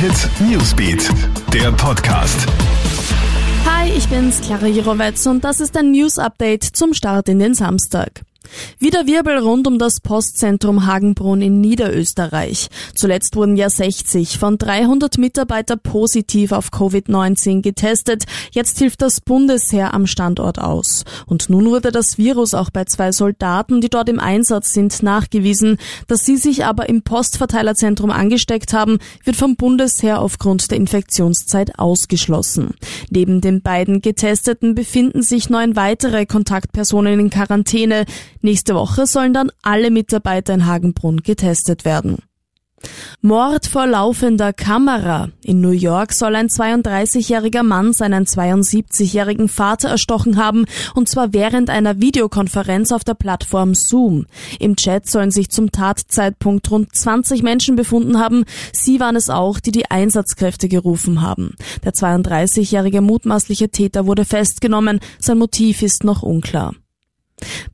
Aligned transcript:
Hit 0.00 0.30
Newsbeat, 0.48 1.10
der 1.52 1.72
Podcast. 1.72 2.46
Hi, 3.66 3.90
ich 3.90 4.08
bin's, 4.08 4.40
Clara 4.40 4.68
Jirovetz 4.68 5.26
und 5.26 5.42
das 5.42 5.58
ist 5.58 5.76
ein 5.76 5.90
News 5.90 6.18
Update 6.18 6.62
zum 6.62 6.94
Start 6.94 7.28
in 7.28 7.40
den 7.40 7.54
Samstag. 7.54 8.22
Wieder 8.78 9.06
Wirbel 9.06 9.38
rund 9.38 9.66
um 9.66 9.78
das 9.78 10.00
Postzentrum 10.00 10.86
Hagenbrunn 10.86 11.42
in 11.42 11.60
Niederösterreich. 11.60 12.68
Zuletzt 12.94 13.36
wurden 13.36 13.56
ja 13.56 13.70
60 13.70 14.38
von 14.38 14.58
300 14.58 15.18
Mitarbeiter 15.18 15.76
positiv 15.76 16.52
auf 16.52 16.70
Covid-19 16.70 17.62
getestet. 17.62 18.24
Jetzt 18.52 18.78
hilft 18.78 19.02
das 19.02 19.20
Bundesheer 19.20 19.94
am 19.94 20.06
Standort 20.06 20.58
aus. 20.58 21.04
Und 21.26 21.50
nun 21.50 21.66
wurde 21.66 21.92
das 21.92 22.18
Virus 22.18 22.54
auch 22.54 22.70
bei 22.70 22.84
zwei 22.84 23.12
Soldaten, 23.12 23.80
die 23.80 23.88
dort 23.88 24.08
im 24.08 24.20
Einsatz 24.20 24.72
sind, 24.72 25.02
nachgewiesen. 25.02 25.78
Dass 26.06 26.24
sie 26.24 26.36
sich 26.36 26.64
aber 26.64 26.88
im 26.88 27.02
Postverteilerzentrum 27.02 28.10
angesteckt 28.10 28.72
haben, 28.72 28.98
wird 29.24 29.36
vom 29.36 29.56
Bundesheer 29.56 30.20
aufgrund 30.20 30.70
der 30.70 30.78
Infektionszeit 30.78 31.78
ausgeschlossen. 31.78 32.74
Neben 33.10 33.40
den 33.40 33.62
beiden 33.62 34.00
Getesteten 34.00 34.74
befinden 34.74 35.22
sich 35.22 35.50
neun 35.50 35.76
weitere 35.76 36.26
Kontaktpersonen 36.26 37.18
in 37.20 37.30
Quarantäne. 37.30 38.04
Nächste 38.40 38.74
Woche 38.74 39.06
sollen 39.06 39.34
dann 39.34 39.50
alle 39.62 39.90
Mitarbeiter 39.90 40.54
in 40.54 40.66
Hagenbrunn 40.66 41.22
getestet 41.22 41.84
werden. 41.84 42.18
Mord 43.20 43.66
vor 43.66 43.86
laufender 43.86 44.52
Kamera. 44.52 45.30
In 45.42 45.60
New 45.60 45.70
York 45.70 46.12
soll 46.12 46.36
ein 46.36 46.48
32-jähriger 46.48 47.62
Mann 47.62 47.92
seinen 47.92 48.24
72-jährigen 48.26 49.48
Vater 49.48 49.88
erstochen 49.88 50.36
haben, 50.36 50.66
und 50.94 51.08
zwar 51.08 51.32
während 51.32 51.70
einer 51.70 52.00
Videokonferenz 52.00 52.92
auf 52.92 53.04
der 53.04 53.14
Plattform 53.14 53.74
Zoom. 53.74 54.26
Im 54.60 54.76
Chat 54.76 55.08
sollen 55.08 55.30
sich 55.30 55.50
zum 55.50 55.72
Tatzeitpunkt 55.72 56.70
rund 56.70 56.94
20 56.94 57.42
Menschen 57.42 57.74
befunden 57.74 58.18
haben. 58.18 58.44
Sie 58.72 59.00
waren 59.00 59.16
es 59.16 59.30
auch, 59.30 59.58
die 59.58 59.72
die 59.72 59.90
Einsatzkräfte 59.90 60.68
gerufen 60.68 61.22
haben. 61.22 61.56
Der 61.84 61.92
32-jährige 61.92 63.00
mutmaßliche 63.00 63.70
Täter 63.70 64.06
wurde 64.06 64.24
festgenommen. 64.24 65.00
Sein 65.18 65.38
Motiv 65.38 65.82
ist 65.82 66.04
noch 66.04 66.22
unklar. 66.22 66.74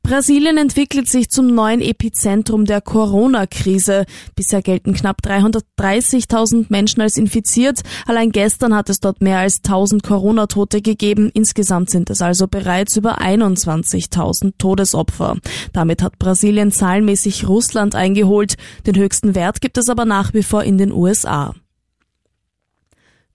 Brasilien 0.03 0.57
entwickelt 0.57 1.09
sich 1.09 1.29
zum 1.29 1.47
neuen 1.47 1.81
Epizentrum 1.81 2.65
der 2.65 2.81
Corona-Krise. 2.81 4.05
Bisher 4.35 4.61
gelten 4.61 4.93
knapp 4.93 5.21
330.000 5.25 6.67
Menschen 6.69 7.01
als 7.01 7.17
infiziert. 7.17 7.81
Allein 8.05 8.31
gestern 8.31 8.75
hat 8.75 8.89
es 8.89 8.99
dort 8.99 9.21
mehr 9.21 9.39
als 9.39 9.57
1000 9.63 10.03
Corona-Tote 10.03 10.81
gegeben. 10.81 11.31
Insgesamt 11.33 11.89
sind 11.89 12.09
es 12.09 12.21
also 12.21 12.47
bereits 12.47 12.95
über 12.97 13.19
21.000 13.19 14.53
Todesopfer. 14.57 15.37
Damit 15.73 16.03
hat 16.03 16.19
Brasilien 16.19 16.71
zahlenmäßig 16.71 17.47
Russland 17.47 17.95
eingeholt. 17.95 18.55
Den 18.85 18.95
höchsten 18.95 19.35
Wert 19.35 19.61
gibt 19.61 19.77
es 19.77 19.89
aber 19.89 20.05
nach 20.05 20.33
wie 20.33 20.43
vor 20.43 20.63
in 20.63 20.77
den 20.77 20.91
USA. 20.91 21.55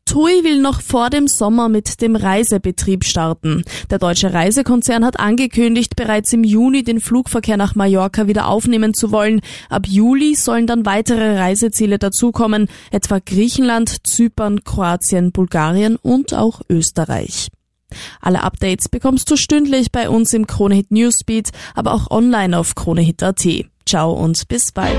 TUI 0.04 0.42
will 0.42 0.60
noch 0.60 0.80
vor 0.80 1.08
dem 1.08 1.28
Sommer 1.28 1.68
mit 1.68 2.00
dem 2.00 2.16
Reisebetrieb 2.16 3.04
starten. 3.04 3.62
Der 3.90 4.00
deutsche 4.00 4.34
Reisekonzern 4.34 5.04
hat 5.04 5.20
angekündigt, 5.20 5.94
bereits 5.94 6.32
im 6.32 6.42
Juni 6.42 6.82
den 6.82 7.00
Flugverkehr 7.00 7.56
nach 7.56 7.76
Mallorca 7.76 8.26
wieder 8.26 8.48
aufnehmen 8.48 8.92
zu 8.92 9.12
wollen. 9.12 9.40
Ab 9.68 9.86
Juli 9.86 10.34
sollen 10.34 10.66
dann 10.66 10.84
weitere 10.84 11.38
Reiseziele 11.38 11.98
dazukommen, 11.98 12.68
etwa 12.90 13.20
Griechenland, 13.24 14.04
Zypern, 14.04 14.64
Kroatien, 14.64 15.30
Bulgarien 15.30 15.94
und 15.96 16.34
auch 16.34 16.60
Österreich. 16.68 17.48
Alle 18.20 18.42
Updates 18.42 18.88
bekommst 18.88 19.30
du 19.30 19.36
stündlich 19.36 19.92
bei 19.92 20.08
uns 20.08 20.32
im 20.32 20.46
Kronehit 20.46 20.90
Newsbeat, 20.90 21.50
aber 21.74 21.92
auch 21.92 22.10
online 22.10 22.58
auf 22.58 22.74
kronehit.at. 22.74 23.46
Ciao 23.86 24.12
und 24.12 24.48
bis 24.48 24.72
bald. 24.72 24.98